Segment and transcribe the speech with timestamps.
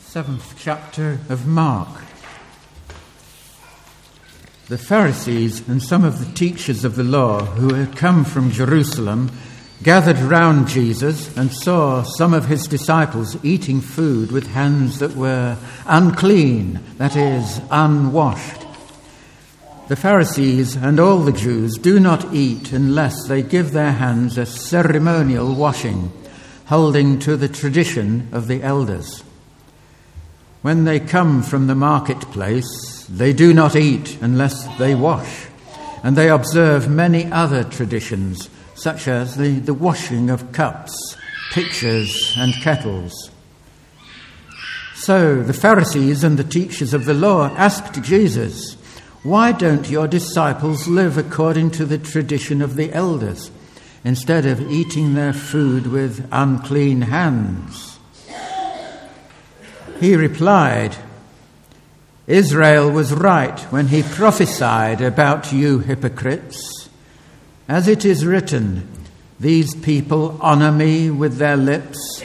[0.00, 1.88] seventh chapter of Mark.
[4.68, 9.30] The Pharisees and some of the teachers of the law who had come from Jerusalem
[9.82, 15.56] gathered round Jesus and saw some of his disciples eating food with hands that were
[15.86, 18.66] unclean, that is, unwashed.
[19.88, 24.44] The Pharisees and all the Jews do not eat unless they give their hands a
[24.44, 26.12] ceremonial washing,
[26.66, 29.24] holding to the tradition of the elders.
[30.62, 35.46] When they come from the marketplace, they do not eat unless they wash,
[36.02, 41.16] and they observe many other traditions, such as the, the washing of cups,
[41.52, 43.30] pitchers, and kettles.
[44.94, 48.74] So the Pharisees and the teachers of the law asked Jesus,
[49.22, 53.50] why don't your disciples live according to the tradition of the elders
[54.04, 57.89] instead of eating their food with unclean hands?
[60.00, 60.96] He replied,
[62.28, 66.88] Isaiah was right when he prophesied about you hypocrites.
[67.68, 68.88] As it is written,
[69.38, 72.22] these people honor me with their lips,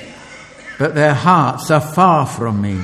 [0.80, 2.81] but their hearts are far from me.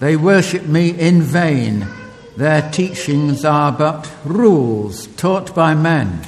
[0.00, 1.86] They worship me in vain
[2.36, 6.20] their teachings are but rules taught by men.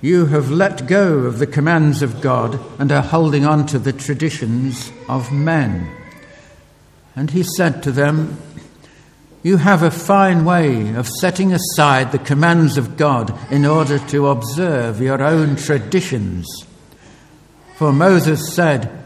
[0.00, 3.92] You have let go of the commands of God and are holding on to the
[3.92, 5.90] traditions of men.
[7.14, 8.38] And he said to them,
[9.42, 14.28] You have a fine way of setting aside the commands of God in order to
[14.28, 16.46] observe your own traditions.
[17.76, 19.02] For Moses said,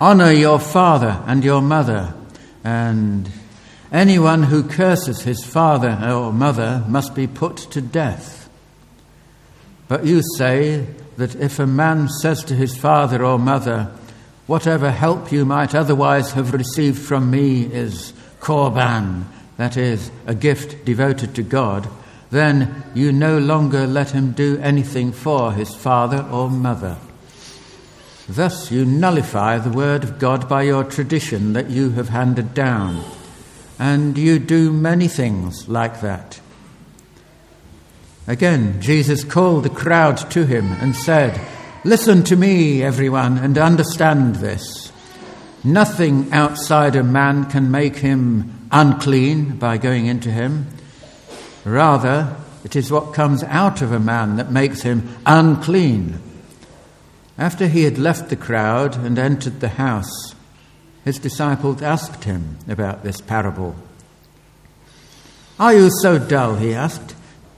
[0.00, 2.14] Honor your father and your mother,
[2.62, 3.30] and
[3.92, 8.45] Anyone who curses his father or mother must be put to death.
[9.88, 13.92] But you say that if a man says to his father or mother,
[14.46, 19.24] Whatever help you might otherwise have received from me is korban,
[19.56, 21.88] that is, a gift devoted to God,
[22.30, 26.96] then you no longer let him do anything for his father or mother.
[28.28, 33.04] Thus you nullify the word of God by your tradition that you have handed down.
[33.80, 36.40] And you do many things like that.
[38.26, 41.40] Again, Jesus called the crowd to him and said,
[41.84, 44.90] Listen to me, everyone, and understand this.
[45.62, 50.66] Nothing outside a man can make him unclean by going into him.
[51.64, 56.20] Rather, it is what comes out of a man that makes him unclean.
[57.38, 60.34] After he had left the crowd and entered the house,
[61.04, 63.76] his disciples asked him about this parable.
[65.58, 66.56] Are you so dull?
[66.56, 67.15] he asked.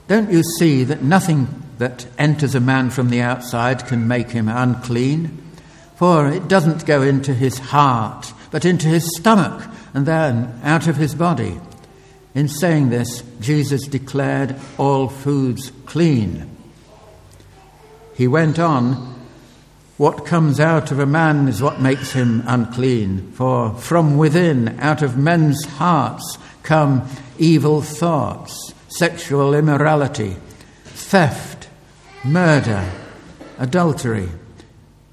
[0.09, 1.47] Don't you see that nothing
[1.77, 5.37] that enters a man from the outside can make him unclean?
[5.97, 10.97] For it doesn't go into his heart, but into his stomach, and then out of
[10.97, 11.61] his body.
[12.33, 16.57] In saying this, Jesus declared all foods clean.
[18.15, 19.15] He went on
[19.97, 25.03] what comes out of a man is what makes him unclean, for from within, out
[25.03, 28.68] of men's hearts, come evil thoughts,
[28.99, 30.35] sexual immorality,
[30.83, 31.69] theft,
[32.25, 32.83] murder,
[33.57, 34.27] adultery,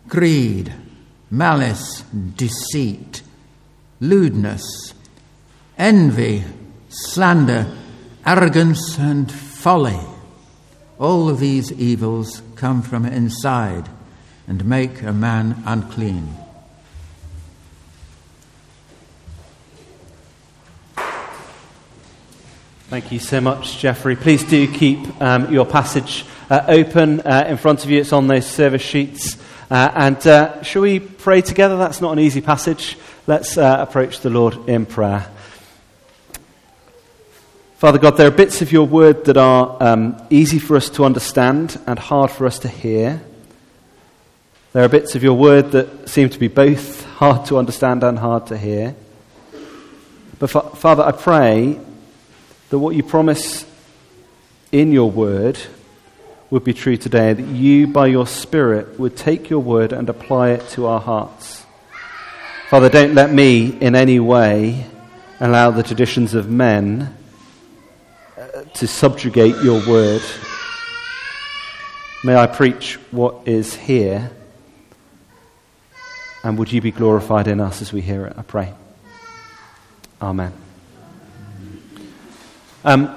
[0.09, 0.73] greed,
[1.31, 2.03] malice,
[2.37, 3.23] deceit,
[4.01, 4.93] lewdness,
[5.79, 6.43] envy,
[6.89, 7.65] slander,
[8.27, 10.01] arrogance, and folly.
[10.99, 13.89] All of these evils come from inside
[14.49, 16.35] and make a man unclean.
[22.89, 24.15] Thank you so much, Jeffrey.
[24.15, 28.01] Please do keep um, your passage uh, open uh, in front of you.
[28.01, 29.37] It's on those service sheets.
[29.69, 31.79] Uh, and uh, shall we pray together?
[31.79, 32.97] That's not an easy passage.
[33.27, 35.29] Let's uh, approach the Lord in prayer.
[37.79, 41.05] Father God, there are bits of your word that are um, easy for us to
[41.05, 43.21] understand and hard for us to hear.
[44.75, 48.17] There are bits of your word that seem to be both hard to understand and
[48.17, 48.95] hard to hear.
[50.39, 51.81] But Father, I pray
[52.71, 53.65] that what you promise
[54.73, 55.59] in your word
[56.51, 60.51] would be true today, that you, by your Spirit, would take your word and apply
[60.51, 61.65] it to our hearts.
[62.69, 64.87] Father, don't let me in any way
[65.41, 67.17] allow the traditions of men
[68.37, 70.23] uh, to subjugate your word.
[72.25, 74.31] May I preach what is here
[76.47, 78.35] and would you be glorified in us as we hear it?
[78.37, 78.73] I pray.
[80.23, 80.66] Amen.
[82.87, 83.09] Um,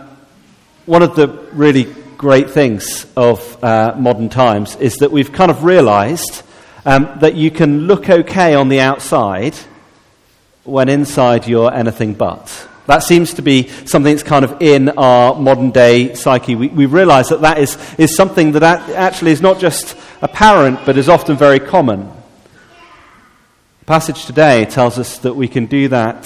[0.88, 1.83] one of the really
[2.18, 6.42] great things of uh, modern times is that we've kind of realized
[6.88, 9.54] um, that you can look okay on the outside
[10.63, 12.68] when inside you're anything but.
[12.88, 16.56] That seems to be something that's kind of in our modern day psyche.
[16.56, 20.98] We, we realize that that is, is something that actually is not just apparent, but
[20.98, 22.12] is often very common.
[23.81, 26.25] The passage today tells us that we can do that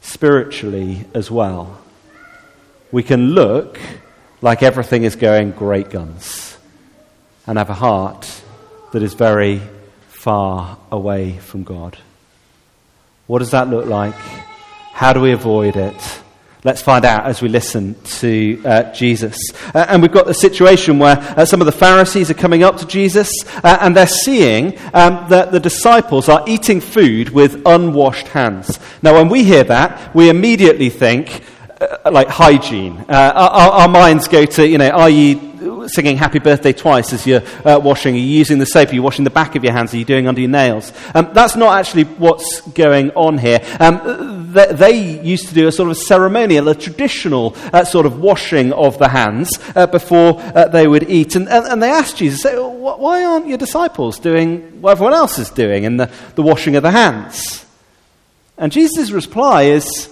[0.00, 1.78] spiritually as well.
[2.92, 3.80] We can look
[4.42, 6.58] like everything is going great guns
[7.46, 8.42] and have a heart
[8.92, 9.62] that is very
[10.08, 11.96] far away from God.
[13.26, 14.14] What does that look like?
[14.92, 16.20] How do we avoid it?
[16.64, 19.36] Let's find out as we listen to uh, Jesus.
[19.74, 22.76] Uh, and we've got the situation where uh, some of the Pharisees are coming up
[22.76, 23.30] to Jesus
[23.64, 28.78] uh, and they're seeing um, that the disciples are eating food with unwashed hands.
[29.02, 31.42] Now, when we hear that, we immediately think,
[32.10, 33.04] like hygiene.
[33.08, 37.26] Uh, our, our, minds go to, you know, are you singing happy birthday twice as
[37.26, 38.14] you're uh, washing?
[38.14, 38.90] Are you using the soap?
[38.90, 39.94] Are you washing the back of your hands?
[39.94, 40.92] Are you doing under your nails?
[41.14, 43.60] Um, that's not actually what's going on here.
[43.80, 48.20] Um, they, they, used to do a sort of ceremonial, a traditional uh, sort of
[48.20, 51.36] washing of the hands uh, before uh, they would eat.
[51.36, 55.48] And, and, and, they asked Jesus, why aren't your disciples doing what everyone else is
[55.50, 57.64] doing in the, the washing of the hands?
[58.58, 60.11] And Jesus' reply is,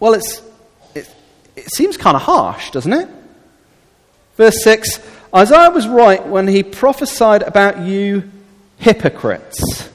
[0.00, 0.42] well, it's,
[0.94, 1.12] it,
[1.56, 3.08] it seems kind of harsh, doesn't it?
[4.36, 5.00] Verse 6
[5.34, 8.30] Isaiah was right when he prophesied about you
[8.78, 9.90] hypocrites.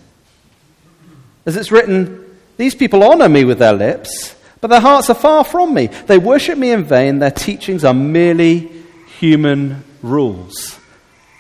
[1.46, 5.44] As it's written, These people honor me with their lips, but their hearts are far
[5.44, 5.88] from me.
[5.88, 7.20] They worship me in vain.
[7.20, 8.72] Their teachings are merely
[9.18, 10.80] human rules.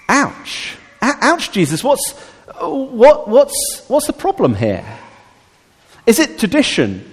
[0.10, 0.75] Ouch.
[1.01, 1.83] Ouch, Jesus.
[1.83, 2.12] What's,
[2.60, 4.86] what, what's, what's the problem here?
[6.06, 7.12] Is it tradition?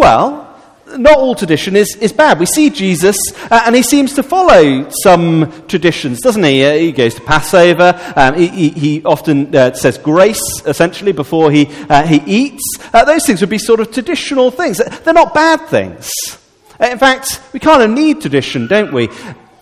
[0.00, 0.48] Well,
[0.96, 2.40] not all tradition is, is bad.
[2.40, 3.18] We see Jesus,
[3.50, 6.64] uh, and he seems to follow some traditions, doesn't he?
[6.64, 8.00] Uh, he goes to Passover.
[8.16, 12.62] Um, he, he, he, often uh, says grace, essentially, before he, uh, he eats.
[12.94, 14.78] Uh, those things would be sort of traditional things.
[14.78, 16.10] They're not bad things.
[16.80, 19.10] Uh, in fact, we kind of need tradition, don't we?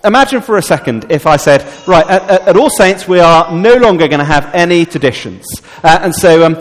[0.04, 3.74] Imagine for a second if I said, right, at, at, All Saints, we are no
[3.74, 5.44] longer going to have any traditions.
[5.82, 6.54] and so um,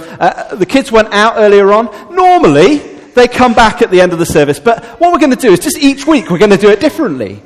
[0.58, 1.86] the kids went out earlier on.
[2.16, 4.60] Normally, they come back at the end of the service.
[4.60, 6.80] But what we're going to do is just each week we're going to do it
[6.80, 7.42] differently.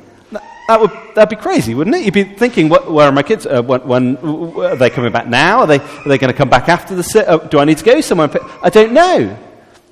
[0.68, 2.04] That would that'd be crazy, wouldn't it?
[2.04, 3.46] You'd be thinking, where are my kids?
[3.46, 5.60] Uh, when, when, are they coming back now?
[5.60, 7.28] Are they, are they going to come back after the service?
[7.28, 8.30] Uh, do I need to go somewhere?
[8.62, 9.36] I don't know.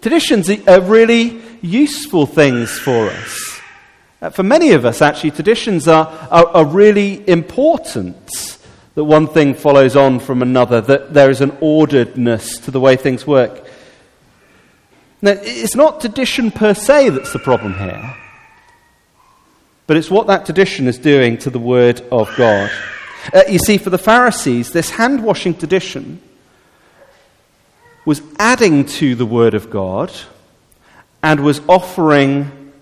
[0.00, 3.60] Traditions are really useful things for us.
[4.22, 8.58] Uh, for many of us, actually, traditions are, are, are really important.
[8.94, 12.96] That one thing follows on from another, that there is an orderedness to the way
[12.96, 13.64] things work.
[15.22, 18.16] Now, it's not tradition per se that's the problem here,
[19.86, 22.70] but it's what that tradition is doing to the Word of God.
[23.34, 26.22] Uh, you see, for the Pharisees, this hand washing tradition
[28.06, 30.10] was adding to the Word of God
[31.22, 32.72] and was offering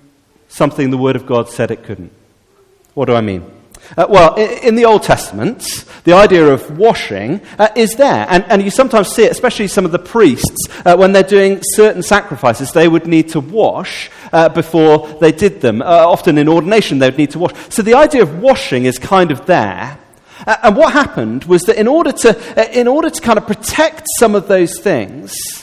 [0.48, 2.12] something the Word of God said it couldn't.
[2.94, 3.57] What do I mean?
[3.96, 8.26] Uh, well, in the Old Testament, the idea of washing uh, is there.
[8.28, 11.60] And, and you sometimes see it, especially some of the priests, uh, when they're doing
[11.62, 15.82] certain sacrifices, they would need to wash uh, before they did them.
[15.82, 17.52] Uh, often in ordination, they would need to wash.
[17.70, 19.98] So the idea of washing is kind of there.
[20.46, 24.06] Uh, and what happened was that in order, to, in order to kind of protect
[24.18, 25.57] some of those things,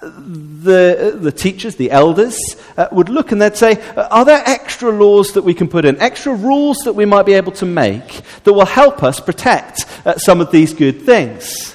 [0.00, 2.38] the, the teachers, the elders,
[2.76, 6.00] uh, would look and they'd say, Are there extra laws that we can put in,
[6.00, 10.16] extra rules that we might be able to make that will help us protect uh,
[10.18, 11.74] some of these good things?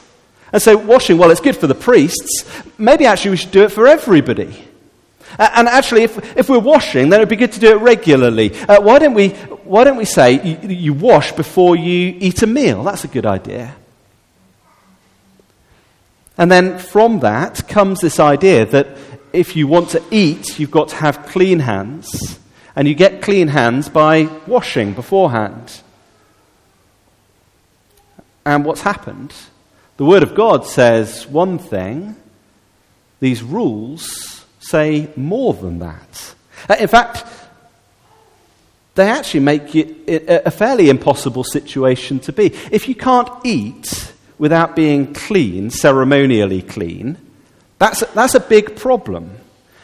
[0.53, 2.45] And so, washing, well, it's good for the priests.
[2.77, 4.67] Maybe actually we should do it for everybody.
[5.39, 7.81] Uh, and actually, if, if we're washing, then it would be good to do it
[7.81, 8.53] regularly.
[8.53, 12.47] Uh, why, don't we, why don't we say you, you wash before you eat a
[12.47, 12.83] meal?
[12.83, 13.75] That's a good idea.
[16.37, 18.87] And then from that comes this idea that
[19.33, 22.39] if you want to eat, you've got to have clean hands.
[22.75, 25.81] And you get clean hands by washing beforehand.
[28.45, 29.33] And what's happened?
[29.97, 32.15] The Word of God says one thing,
[33.19, 36.33] these rules say more than that.
[36.67, 37.25] Uh, in fact,
[38.95, 42.47] they actually make it a fairly impossible situation to be.
[42.71, 44.10] If you can't eat,
[44.41, 47.15] without being clean, ceremonially clean,
[47.77, 49.29] that's a, that's a big problem.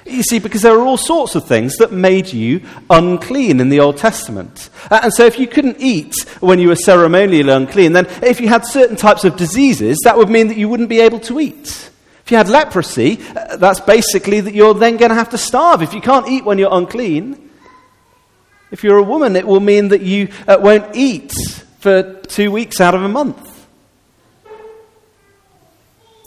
[0.03, 3.81] You see, because there are all sorts of things that made you unclean in the
[3.81, 4.71] Old Testament.
[4.89, 8.47] Uh, and so, if you couldn't eat when you were ceremonially unclean, then if you
[8.47, 11.91] had certain types of diseases, that would mean that you wouldn't be able to eat.
[12.25, 15.83] If you had leprosy, uh, that's basically that you're then going to have to starve.
[15.83, 17.51] If you can't eat when you're unclean,
[18.71, 21.31] if you're a woman, it will mean that you uh, won't eat
[21.79, 23.56] for two weeks out of a month.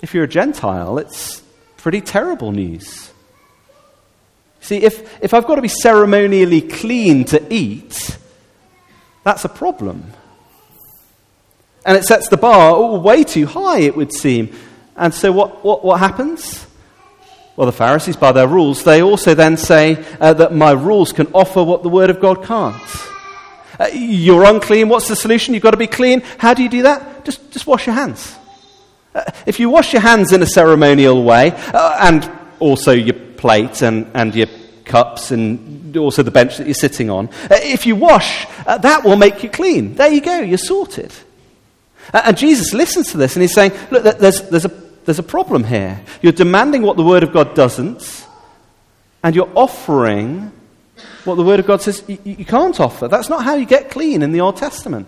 [0.02, 1.42] If you're a Gentile, it's
[1.76, 3.10] pretty terrible news.
[4.60, 8.18] See, if, if I've got to be ceremonially clean to eat,
[9.24, 10.12] that's a problem.
[11.84, 14.54] And it sets the bar oh, way too high, it would seem.
[14.96, 16.66] And so what, what, what happens?
[17.56, 21.26] Well, the Pharisees, by their rules, they also then say uh, that my rules can
[21.34, 22.82] offer what the Word of God can't.
[23.78, 24.88] Uh, you're unclean.
[24.88, 25.54] What's the solution?
[25.54, 26.20] You've got to be clean.
[26.38, 27.24] How do you do that?
[27.24, 28.36] Just, just wash your hands.
[29.14, 33.82] Uh, if you wash your hands in a ceremonial way, uh, and also your plate
[33.82, 34.46] and, and your
[34.84, 39.04] cups and also the bench that you're sitting on, uh, if you wash, uh, that
[39.04, 39.94] will make you clean.
[39.94, 41.12] There you go, you're sorted.
[42.12, 44.68] And Jesus listens to this and he's saying, Look, there's, there's, a,
[45.04, 46.00] there's a problem here.
[46.22, 48.26] You're demanding what the Word of God doesn't,
[49.22, 50.52] and you're offering
[51.24, 53.08] what the Word of God says you, you can't offer.
[53.08, 55.06] That's not how you get clean in the Old Testament.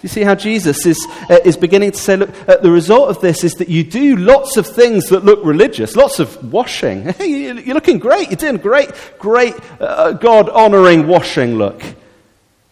[0.00, 3.10] Do you see how Jesus is, uh, is beginning to say, look, uh, the result
[3.10, 7.14] of this is that you do lots of things that look religious, lots of washing.
[7.20, 8.88] You're looking great, you're doing great,
[9.18, 11.82] great uh, God honoring washing look.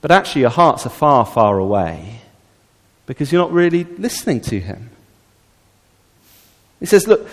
[0.01, 2.21] But actually, your hearts are far, far away
[3.05, 4.89] because you're not really listening to Him.
[6.81, 7.29] He says, Look,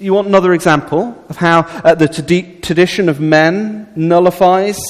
[0.00, 4.80] you want another example of how uh, the tradition of men nullifies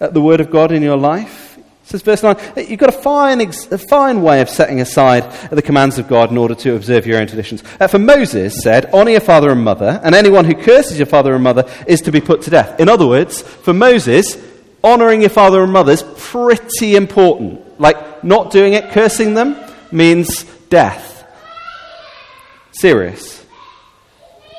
[0.00, 1.45] uh, the Word of God in your life?
[1.86, 2.36] Says, verse 9,
[2.68, 6.36] you've got a fine, a fine way of setting aside the commands of God in
[6.36, 7.62] order to observe your own traditions.
[7.78, 11.32] Uh, for Moses said, Honour your father and mother, and anyone who curses your father
[11.32, 12.80] and mother is to be put to death.
[12.80, 14.36] In other words, for Moses,
[14.82, 17.80] honouring your father and mother is pretty important.
[17.80, 19.56] Like, not doing it, cursing them,
[19.92, 21.24] means death.
[22.72, 23.46] Serious.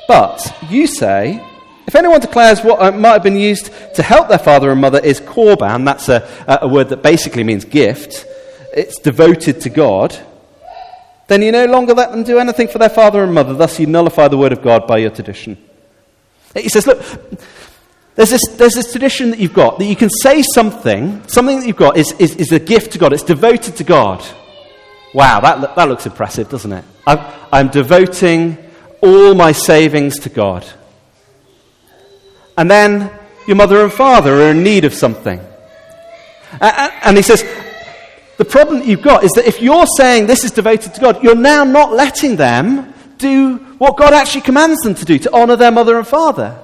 [0.08, 1.46] But you say,
[1.88, 4.98] if anyone declares what uh, might have been used to help their father and mother
[4.98, 6.28] is korban, that's a,
[6.60, 8.26] a word that basically means gift,
[8.74, 10.14] it's devoted to God,
[11.28, 13.54] then you no longer let them do anything for their father and mother.
[13.54, 15.56] Thus, you nullify the word of God by your tradition.
[16.54, 17.02] He says, Look,
[18.16, 21.66] there's this, there's this tradition that you've got that you can say something, something that
[21.66, 24.22] you've got is, is, is a gift to God, it's devoted to God.
[25.14, 26.84] Wow, that, that looks impressive, doesn't it?
[27.06, 28.58] I'm, I'm devoting
[29.00, 30.66] all my savings to God.
[32.58, 33.10] And then
[33.46, 35.40] your mother and father are in need of something.
[36.60, 37.44] And he says,
[38.36, 41.22] the problem that you've got is that if you're saying this is devoted to God,
[41.22, 45.54] you're now not letting them do what God actually commands them to do, to honor
[45.54, 46.58] their mother and father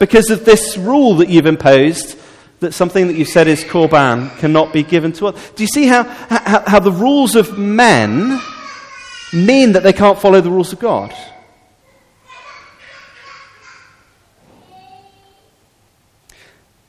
[0.00, 2.18] because of this rule that you've imposed
[2.58, 5.50] that something that you said is korban cannot be given to others.
[5.54, 8.40] Do you see how, how, how the rules of men
[9.32, 11.14] mean that they can't follow the rules of God?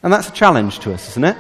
[0.04, 1.38] And that's a challenge to us, isn't it?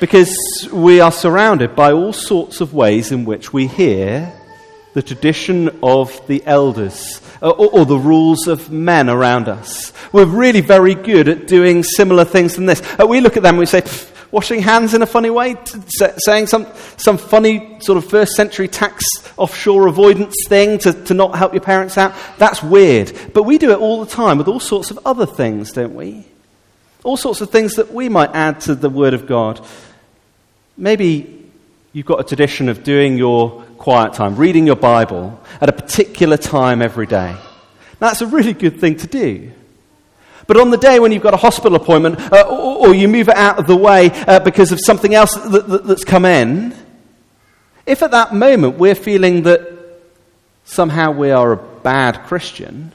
[0.00, 0.36] Because
[0.72, 4.32] we are surrounded by all sorts of ways in which we hear
[4.94, 9.92] the tradition of the elders uh, or, or, the rules of men around us.
[10.12, 12.82] We're really very good at doing similar things than this.
[13.00, 13.80] Uh, we look at them and we say,
[14.32, 15.54] washing hands in a funny way,
[16.24, 19.04] saying some, some funny sort of first century tax
[19.36, 22.14] offshore avoidance thing to, to not help your parents out.
[22.38, 23.12] That's weird.
[23.32, 26.26] But we do it all the time with all sorts of other things, don't we?
[27.04, 29.64] All sorts of things that we might add to the Word of God.
[30.76, 31.50] Maybe
[31.92, 36.36] you've got a tradition of doing your quiet time, reading your Bible at a particular
[36.36, 37.36] time every day.
[37.98, 39.52] That's a really good thing to do.
[40.46, 43.28] But on the day when you've got a hospital appointment uh, or, or, you move
[43.28, 46.74] it out of the way uh, because of something else that, that, that's come in,
[47.86, 49.72] if at that moment we're feeling that
[50.64, 52.92] somehow we are a bad Christian,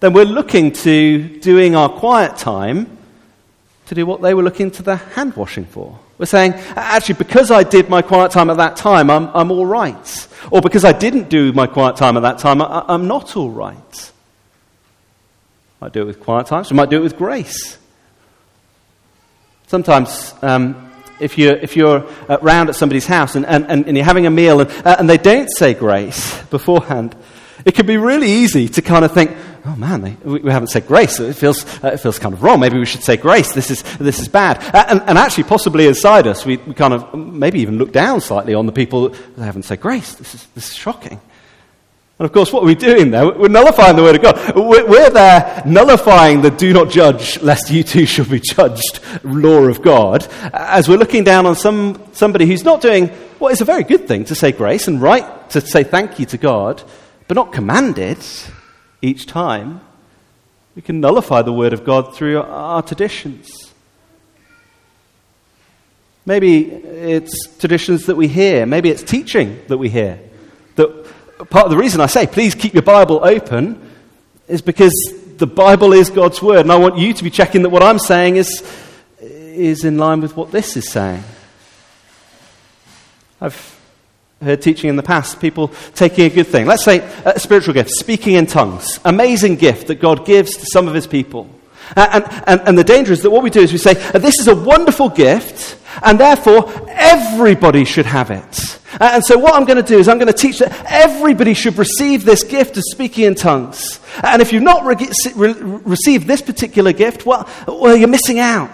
[0.00, 2.96] then we're looking to doing our quiet time
[3.86, 5.98] to do what they were looking to the hand washing for.
[6.18, 9.66] We're saying, actually, because I did my quiet time at that time, I'm, I'm all
[9.66, 10.28] right.
[10.50, 13.50] Or because I didn't do my quiet time at that time, I, I'm not all
[13.50, 14.12] right.
[15.86, 17.78] Might do it with quiet times, we might do it with grace.
[19.68, 20.90] Sometimes, um,
[21.20, 24.60] if you're, if you're around at somebody's house and, and, and you're having a meal
[24.60, 27.14] and, uh, and they don't say grace beforehand,
[27.64, 29.30] it can be really easy to kind of think,
[29.64, 31.20] oh man, they, we, we, haven't said grace.
[31.20, 32.58] It feels, uh, it feels kind of wrong.
[32.58, 33.52] Maybe we should say grace.
[33.52, 34.58] This is, this is bad.
[34.74, 38.20] Uh, and, and, actually, possibly inside us, we, we, kind of maybe even look down
[38.20, 40.16] slightly on the people that haven't said grace.
[40.16, 41.20] This is, this is shocking.
[42.18, 43.30] And of course, what are we doing there?
[43.30, 44.56] We're nullifying the Word of God.
[44.56, 49.82] We're, there nullifying the do not judge, lest you too shall be judged law of
[49.82, 53.08] God, as we're looking down on some, somebody who's not doing
[53.38, 56.24] what is a very good thing to say grace and right to say thank you
[56.26, 56.82] to God,
[57.28, 58.18] but not commanded
[59.02, 59.80] each time,
[60.74, 63.74] we can nullify the Word of God through our traditions.
[66.24, 68.64] Maybe it's traditions that we hear.
[68.66, 70.18] Maybe it's teaching that we hear.
[70.76, 71.06] That
[71.44, 73.90] part of the reason I say, please keep your Bible open,
[74.48, 74.94] is because
[75.36, 77.98] the Bible is God's Word, and I want you to be checking that what I'm
[77.98, 78.62] saying is,
[79.20, 81.22] is in line with what this is saying.
[83.40, 83.78] I've
[84.42, 86.66] heard teaching in the past, people taking a good thing.
[86.66, 88.98] Let's say a spiritual gift, speaking in tongues.
[89.04, 91.50] Amazing gift that God gives to some of his people.
[91.96, 94.18] Uh, and, and, and the danger is that what we do is we say, uh,
[94.18, 98.78] this is a wonderful gift, and therefore everybody should have it.
[99.00, 101.54] Uh, and so what I'm going to do is I'm going to teach that everybody
[101.54, 104.00] should receive this gift of speaking in tongues.
[104.18, 104.96] Uh, and if you've not re-
[105.34, 105.52] re-
[105.84, 108.70] received this particular gift, well, well, you're missing out.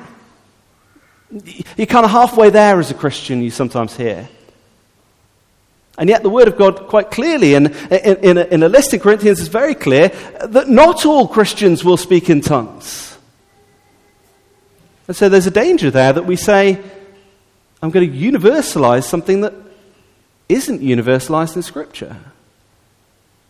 [1.76, 4.29] You're kind of halfway there as a Christian, you sometimes hear.
[5.99, 8.95] And yet, the Word of God, quite clearly, in, in, in, a, in a list
[8.95, 10.09] in Corinthians, is very clear
[10.45, 13.17] that not all Christians will speak in tongues.
[15.07, 16.81] And so there's a danger there that we say,
[17.83, 19.52] I'm going to universalize something that
[20.54, 22.16] isn't universalized in Scripture.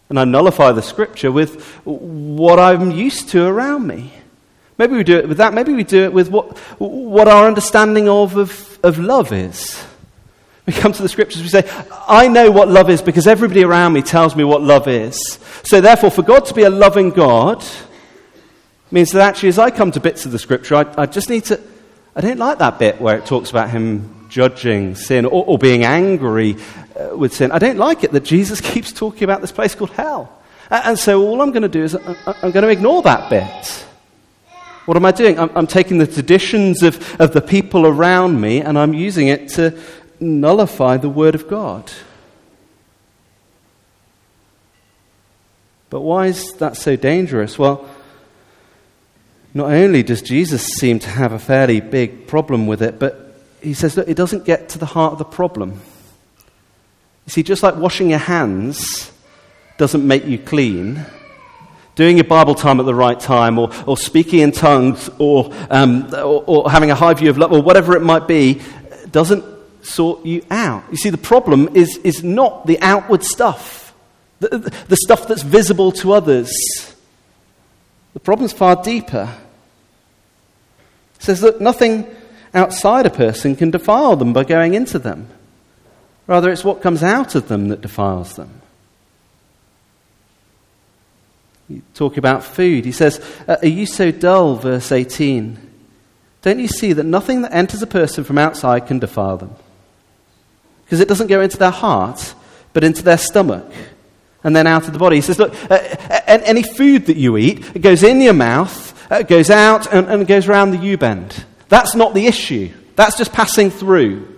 [0.09, 4.13] And I nullify the Scripture with what I'm used to around me.
[4.79, 5.55] Maybe we do it with that.
[5.55, 9.85] Maybe we do it with what, what our understanding of, of, of love is.
[10.67, 11.69] We come to the scriptures, we say,
[12.07, 15.19] I know what love is because everybody around me tells me what love is.
[15.65, 17.65] So, therefore, for God to be a loving God
[18.91, 21.45] means that actually, as I come to bits of the scripture, I, I just need
[21.47, 21.61] to.
[22.15, 25.85] I don't like that bit where it talks about him judging sin or, or being
[25.85, 26.57] angry
[26.97, 27.53] uh, with sin.
[27.53, 30.33] I don't like it that Jesus keeps talking about this place called hell.
[30.71, 33.31] And, and so, all I'm going to do is I, I'm going to ignore that
[33.31, 33.87] bit.
[34.85, 35.39] What am I doing?
[35.39, 39.49] I'm, I'm taking the traditions of, of the people around me and I'm using it
[39.51, 39.79] to
[40.19, 41.91] nullify the Word of God.
[45.89, 47.59] But why is that so dangerous?
[47.59, 47.89] Well,
[49.55, 53.75] not only does Jesus seem to have a fairly big problem with it, but he
[53.75, 55.81] says that it doesn't get to the heart of the problem.
[57.27, 59.13] You see, just like washing your hands
[59.79, 61.05] doesn't make you clean,
[61.95, 66.13] doing your Bible time at the right time, or, or speaking in tongues, or, um,
[66.15, 68.61] or, or having a high view of love, or whatever it might be,
[69.11, 69.45] doesn't
[69.83, 70.85] sort you out.
[70.91, 73.95] You see, the problem is, is not the outward stuff,
[74.41, 76.53] the, the stuff that's visible to others.
[78.15, 79.35] The problem's far deeper.
[81.17, 82.07] It says that nothing
[82.53, 85.29] outside a person can defile them by going into them.
[86.27, 88.61] Rather, it's what comes out of them that defiles them.
[91.69, 92.85] You talk about food.
[92.85, 94.57] He says, Are you so dull?
[94.57, 95.59] Verse 18.
[96.43, 99.55] Don't you see that nothing that enters a person from outside can defile them?
[100.93, 102.35] because it doesn't go into their heart,
[102.75, 103.65] but into their stomach
[104.45, 105.17] and then out of the body.
[105.17, 105.79] He says, Look, uh,
[106.11, 110.07] uh any food that you eat, it goes in your mouth, it goes out, and,
[110.09, 111.47] and goes around the U bend.
[111.71, 112.75] That's not the issue.
[112.95, 114.32] That's just passing through.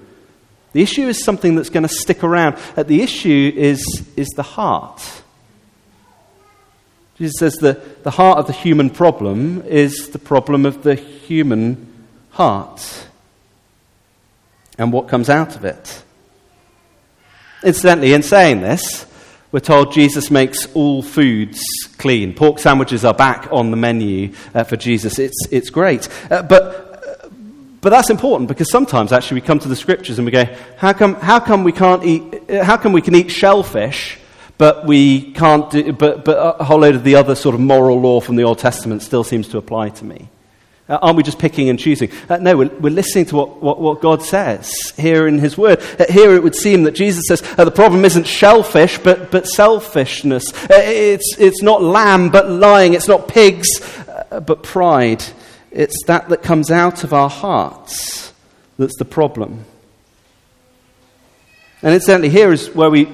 [0.75, 2.59] The issue is something that's going to stick around.
[2.77, 5.23] Uh, the issue is, is the heart.
[7.17, 11.93] Jesus says the, the heart of the human problem is the problem of the human
[12.31, 13.07] heart
[14.77, 16.03] and what comes out of it.
[17.63, 19.07] Incidentally, in saying this,
[19.53, 21.63] we're told Jesus makes all foods
[21.99, 22.35] clean.
[22.35, 25.21] Pork sandwiches are back on the menu uh, for Jesus.
[25.21, 26.09] It's, it's great.
[26.29, 26.84] Uh, but,
[27.85, 30.47] but that's important because sometimes actually we come to the scriptures and we go,
[30.79, 34.19] how come, how come we can't eat, how come we can eat shellfish,
[34.57, 38.01] but we can't do, but, but a whole load of the other sort of moral
[38.01, 40.31] law from the Old Testament still seems to apply to me?
[40.89, 42.11] Uh, aren't we just picking and choosing?
[42.27, 45.79] Uh, no, we're, we're, listening to what, what, what, God says here in His Word.
[46.01, 49.47] Uh, here it would seem that Jesus says uh, the problem isn't shellfish, but, but
[49.47, 50.55] selfishness.
[50.55, 52.95] Uh, it's, it's not lamb, but lying.
[52.95, 53.69] It's not pigs,
[54.09, 55.23] uh, but pride.
[55.75, 58.33] It's that that comes out of our hearts
[58.79, 59.65] that's the problem.
[61.83, 63.05] And incidentally, here is where we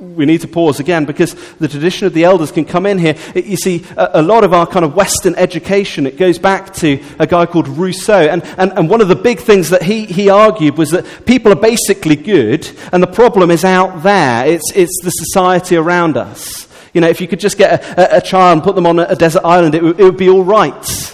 [0.00, 3.16] we need to pause again because the tradition of the elders can come in here.
[3.34, 6.74] It, you see, a, a, lot of our kind of Western education, it goes back
[6.74, 8.28] to a guy called Rousseau.
[8.28, 11.52] And, and, and one of the big things that he, he argued was that people
[11.52, 14.46] are basically good, and the problem is out there.
[14.46, 16.68] It's, it's the society around us.
[16.92, 18.98] You know, if you could just get a, a, a child and put them on
[18.98, 21.13] a, desert island, it, w- it would be all right.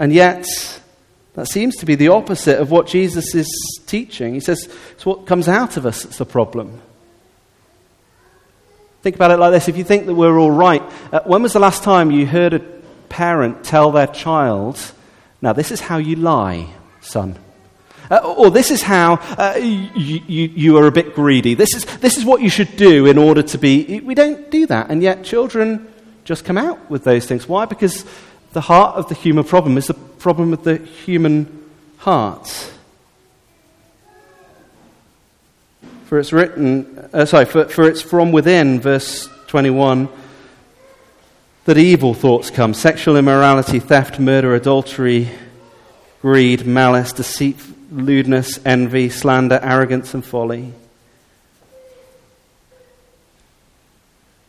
[0.00, 0.46] And yet,
[1.34, 3.46] that seems to be the opposite of what Jesus is
[3.86, 4.32] teaching.
[4.32, 6.80] He says it's what comes out of us that's the problem.
[9.02, 10.82] Think about it like this if you think that we're all right,
[11.12, 12.60] uh, when was the last time you heard a
[13.10, 14.80] parent tell their child,
[15.42, 16.68] now this is how you lie,
[17.02, 17.38] son?
[18.10, 21.54] Uh, or this is how uh, you, you, you, are a bit greedy.
[21.54, 24.00] This is, this is what you should do in order to be.
[24.00, 24.90] We don't do that.
[24.90, 25.86] And yet, children
[26.24, 27.48] just come out with those things.
[27.48, 27.66] Why?
[27.66, 28.04] Because
[28.52, 32.72] the heart of the human problem is the problem of the human heart.
[36.06, 40.08] For it's written, uh, sorry, for, for it's from within, verse 21,
[41.66, 45.28] that evil thoughts come sexual immorality, theft, murder, adultery,
[46.20, 47.56] greed, malice, deceit,
[47.92, 50.72] lewdness, envy, slander, arrogance, and folly.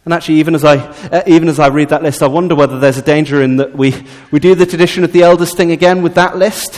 [0.03, 2.79] And actually, even as, I, uh, even as I read that list, I wonder whether
[2.79, 3.93] there's a danger in that we,
[4.31, 6.75] we do the tradition of the elders thing again with that list.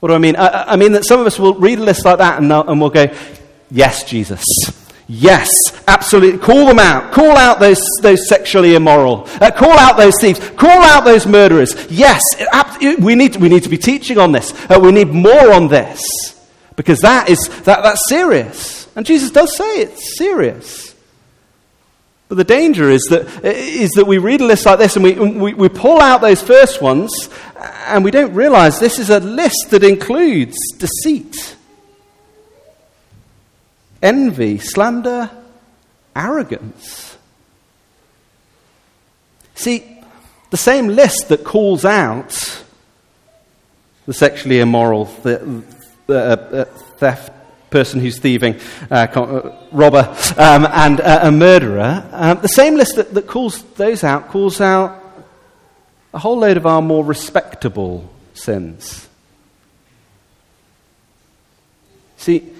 [0.00, 0.34] What do I mean?
[0.34, 2.80] I, I mean that some of us will read a list like that and, and
[2.80, 3.14] we'll go,
[3.70, 4.44] Yes, Jesus.
[5.06, 5.50] Yes,
[5.88, 6.38] absolutely.
[6.38, 7.12] Call them out.
[7.12, 9.26] Call out those, those sexually immoral.
[9.40, 10.38] Uh, call out those thieves.
[10.50, 11.74] Call out those murderers.
[11.90, 14.52] Yes, it, we, need, we need to be teaching on this.
[14.70, 16.00] Uh, we need more on this.
[16.76, 18.88] Because that is, that, that's serious.
[18.96, 20.89] And Jesus does say it's serious.
[22.30, 25.14] But the danger is that, is that we read a list like this and we,
[25.14, 27.28] we, we pull out those first ones
[27.88, 31.56] and we don't realize this is a list that includes deceit
[34.00, 35.28] envy, slander,
[36.14, 37.18] arrogance.
[39.56, 39.84] See,
[40.50, 42.62] the same list that calls out
[44.06, 45.64] the sexually immoral, the,
[46.06, 46.64] the uh, uh,
[46.98, 47.32] theft,
[47.70, 48.58] person who's thieving,
[48.90, 53.62] uh, uh robber, um, and uh, a murderer, um, the same list that, that calls
[53.74, 55.00] those out calls out
[56.12, 59.08] a whole load of our more respectable sins.
[62.16, 62.52] See,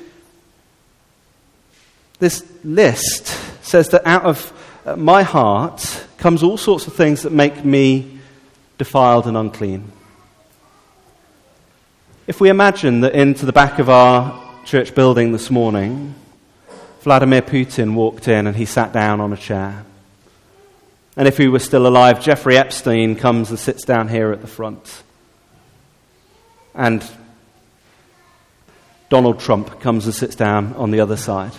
[2.19, 3.27] this list
[3.63, 4.53] says that out of
[4.87, 8.19] uh, my heart comes all sorts of things that make me
[8.79, 9.93] defiled and unclean.
[12.27, 16.15] If we imagine that into the back of our church building this morning,
[17.01, 19.85] Vladimir Putin walked in and he sat down on a chair.
[21.17, 24.47] And if he were still alive, Jeffrey Epstein comes and sits down here at the
[24.47, 25.03] front.
[26.75, 27.05] And
[29.09, 31.53] Donald Trump comes and sits down on the other side.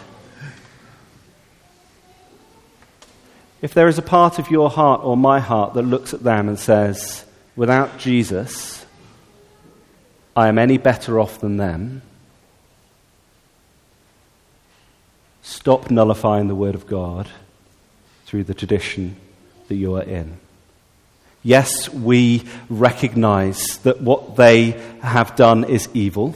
[3.62, 6.48] If there is a part of your heart or my heart that looks at them
[6.48, 8.86] and says, without Jesus,
[10.36, 12.02] I am any better off than them,
[15.52, 17.30] stop nullifying the Word of God
[18.26, 19.18] through the tradition
[19.68, 20.40] that you are in.
[21.44, 26.36] Yes, we recognize that what they have done is evil.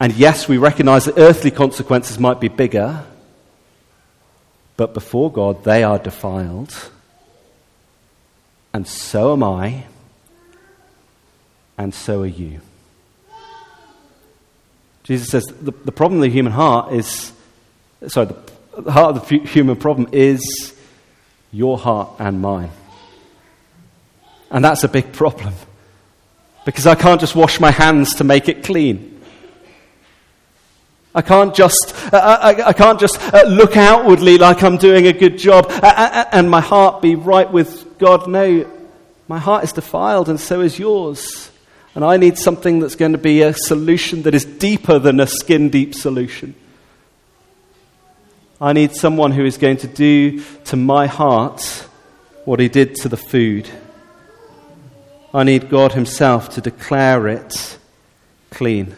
[0.00, 3.04] And yes, we recognize that earthly consequences might be bigger.
[4.76, 6.74] But before God, they are defiled.
[8.72, 9.84] And so am I.
[11.76, 12.60] And so are you.
[15.02, 17.32] Jesus says the, the problem of the human heart is,
[18.08, 18.34] sorry,
[18.76, 20.74] the, heart of the human problem is
[21.52, 22.70] your heart and mine.
[24.50, 25.54] And that's a big problem.
[26.64, 29.10] Because I can't just wash my hands to make it clean.
[31.14, 35.06] I can't just, uh, uh, I, I, can't just uh, look outwardly like I'm doing
[35.06, 38.26] a good job uh, uh, and my heart be right with God.
[38.26, 38.68] No,
[39.28, 41.52] my heart is defiled and so is yours.
[41.94, 45.28] And I need something that's going to be a solution that is deeper than a
[45.28, 46.56] skin deep solution.
[48.64, 51.86] I need someone who is going to do to my heart
[52.46, 53.68] what he did to the food.
[55.34, 57.76] I need God Himself to declare it
[58.50, 58.94] clean,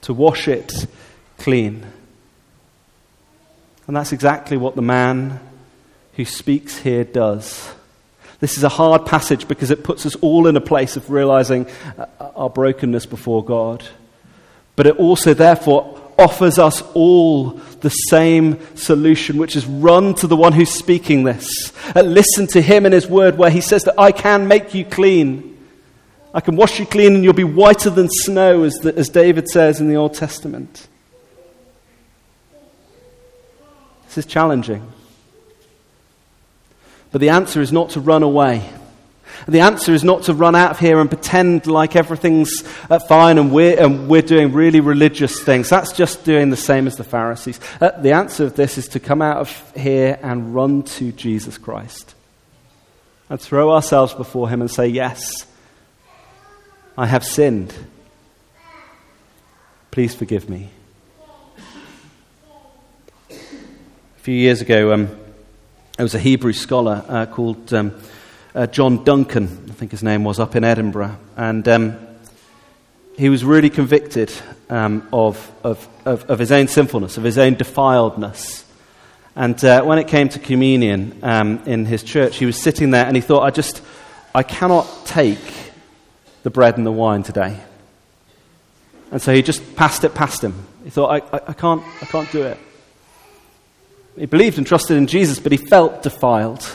[0.00, 0.72] to wash it
[1.38, 1.86] clean.
[3.86, 5.38] And that's exactly what the man
[6.14, 7.72] who speaks here does.
[8.40, 11.68] This is a hard passage because it puts us all in a place of realizing
[12.18, 13.86] our brokenness before God.
[14.74, 17.50] But it also, therefore, offers us all
[17.80, 21.72] the same solution, which is run to the one who's speaking this.
[21.94, 24.84] Uh, listen to him in his word where he says that I can make you
[24.84, 25.56] clean.
[26.32, 29.48] I can wash you clean and you'll be whiter than snow, as, the, as David
[29.48, 30.88] says in the Old Testament.
[34.06, 34.92] This is challenging.
[37.12, 38.68] But the answer is not to run away.
[39.46, 43.38] The answer is not to run out of here and pretend like everything's uh, fine
[43.38, 45.68] and we're, and we're doing really religious things.
[45.68, 47.60] That's just doing the same as the Pharisees.
[47.80, 51.58] Uh, the answer of this is to come out of here and run to Jesus
[51.58, 52.14] Christ
[53.28, 55.46] and throw ourselves before Him and say, Yes,
[56.96, 57.74] I have sinned.
[59.90, 60.70] Please forgive me.
[63.30, 63.34] A
[64.18, 65.06] few years ago, um,
[65.96, 67.98] there was a Hebrew scholar uh, called um,
[68.56, 71.18] uh, John Duncan, I think his name was, up in Edinburgh.
[71.36, 71.98] And um,
[73.18, 74.32] he was really convicted
[74.70, 78.64] um, of, of, of, of, his own sinfulness, of his own defiledness.
[79.36, 83.04] And uh, when it came to communion um, in his church, he was sitting there
[83.04, 83.82] and he thought, I just,
[84.34, 85.38] I cannot take
[86.42, 87.60] the bread and the wine today.
[89.12, 90.54] And so he just passed it past him.
[90.82, 92.58] He thought, I, I, I, can't, I can't do it.
[94.18, 96.66] He believed and trusted in Jesus, but he felt defiled.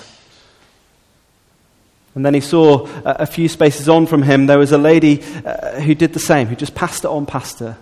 [2.13, 5.79] And then he saw a, few spaces on from him, there was a lady uh,
[5.79, 7.77] who did the same, who just passed it on past her.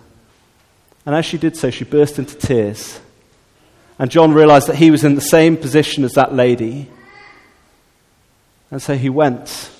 [1.04, 3.00] And as she did so, she burst into tears.
[3.98, 6.88] And John realized that he was in the same position as that lady.
[8.70, 9.70] And so he went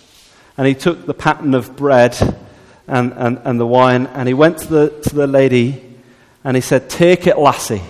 [0.58, 2.18] and he took the paten of bread
[2.88, 5.82] and, and, and the wine and he went to the, to the lady
[6.42, 7.82] and he said, Take it, lassie.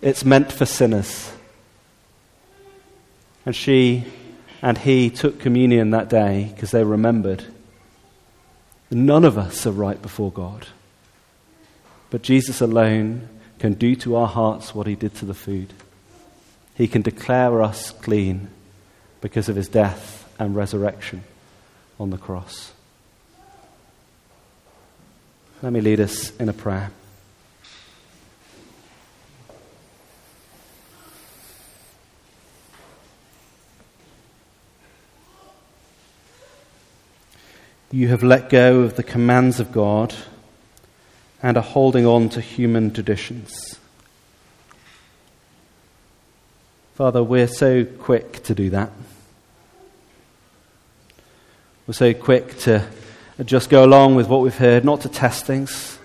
[0.00, 1.32] It's meant for sinners.
[3.44, 4.04] And she
[4.62, 7.44] and he took communion that day because they remembered.
[8.90, 10.68] None of us are right before God.
[12.10, 15.72] But Jesus alone can do to our hearts what he did to the food.
[16.76, 18.48] He can declare us clean
[19.20, 21.24] because of his death and resurrection
[21.98, 22.72] on the cross.
[25.62, 26.90] Let me lead us in a prayer.
[37.94, 40.14] You have let go of the commands of God
[41.42, 43.78] and are holding on to human traditions.
[46.94, 48.90] Father, we're so quick to do that.
[51.86, 52.88] We're so quick to
[53.44, 55.98] just go along with what we've heard, not to test things.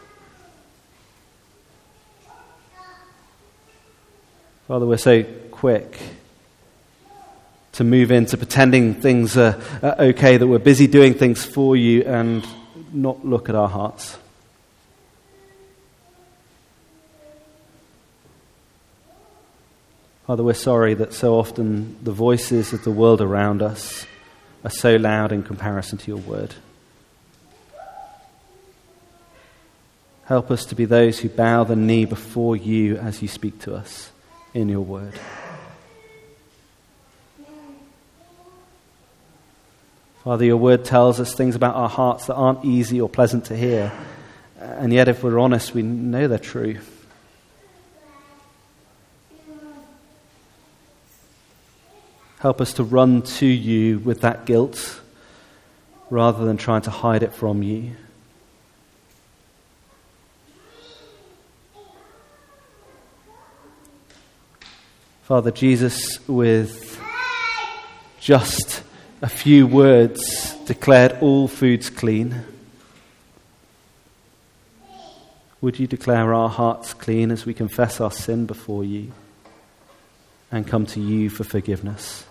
[4.68, 5.98] Father, we're so quick
[7.78, 12.02] to move into pretending things are, are okay, that we're busy doing things for you
[12.06, 12.44] and
[12.92, 14.18] not look at our hearts.
[20.26, 24.08] Father, we're sorry that so often the voices of the world around us
[24.64, 26.56] are so loud in comparison to your word.
[30.26, 33.76] Help us to be those who bow the knee before you as you speak to
[33.76, 34.12] us
[34.56, 35.14] in your word.
[40.28, 43.56] Father, your word tells us things about our hearts that aren't easy or pleasant to
[43.56, 43.94] hear.
[44.60, 46.80] And yet, if we're honest, we know they're true.
[52.40, 55.00] Help us to run to you with that guilt
[56.10, 57.94] rather than trying to hide it from you.
[65.24, 67.00] Father Jesus, with
[68.20, 68.84] just
[69.22, 72.44] a few words, declared all foods clean.
[75.60, 79.12] Would you declare our hearts clean as we confess our sin before you
[80.52, 82.26] and come to you for forgiveness?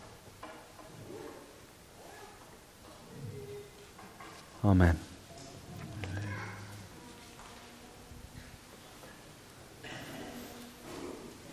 [4.64, 4.99] Amen.